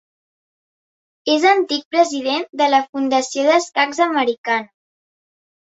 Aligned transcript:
És 1.33 1.45
antic 1.51 1.85
president 1.97 2.49
de 2.63 2.71
la 2.75 2.81
Fundació 2.89 3.47
d'escacs 3.53 4.05
americana. 4.11 4.71